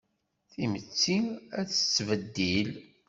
Timetti 0.51 1.17
a 1.59 1.61
tettbeddil 1.69 2.69